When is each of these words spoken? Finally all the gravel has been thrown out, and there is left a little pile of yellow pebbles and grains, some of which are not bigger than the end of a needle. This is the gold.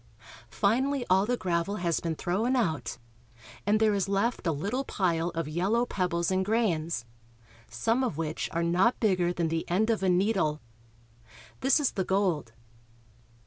Finally 0.49 1.05
all 1.11 1.27
the 1.27 1.37
gravel 1.37 1.75
has 1.75 1.99
been 1.99 2.15
thrown 2.15 2.55
out, 2.55 2.97
and 3.67 3.79
there 3.79 3.93
is 3.93 4.09
left 4.09 4.47
a 4.47 4.51
little 4.51 4.83
pile 4.83 5.29
of 5.35 5.47
yellow 5.47 5.85
pebbles 5.85 6.31
and 6.31 6.43
grains, 6.43 7.05
some 7.67 8.03
of 8.03 8.17
which 8.17 8.49
are 8.51 8.63
not 8.63 8.99
bigger 8.99 9.31
than 9.31 9.49
the 9.49 9.63
end 9.69 9.91
of 9.91 10.01
a 10.01 10.09
needle. 10.09 10.59
This 11.59 11.79
is 11.79 11.91
the 11.91 12.03
gold. 12.03 12.51